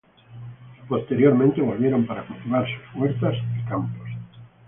Posteriormente 0.89 1.61
volvieron 1.61 2.07
para 2.07 2.25
cultivar 2.25 2.65
sus 2.65 2.99
huertas 2.99 3.35
y 3.55 3.63
campos. 3.69 4.07